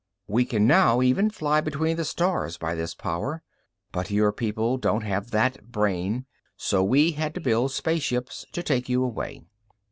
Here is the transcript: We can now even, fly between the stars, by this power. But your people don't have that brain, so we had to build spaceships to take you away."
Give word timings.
We 0.27 0.45
can 0.45 0.65
now 0.65 1.03
even, 1.03 1.29
fly 1.29 1.61
between 1.61 1.95
the 1.95 2.05
stars, 2.05 2.57
by 2.57 2.73
this 2.73 2.95
power. 2.95 3.43
But 3.91 4.09
your 4.09 4.31
people 4.31 4.77
don't 4.79 5.03
have 5.03 5.29
that 5.29 5.67
brain, 5.71 6.25
so 6.57 6.83
we 6.83 7.11
had 7.11 7.35
to 7.35 7.39
build 7.39 7.71
spaceships 7.71 8.47
to 8.53 8.63
take 8.63 8.89
you 8.89 9.03
away." 9.03 9.43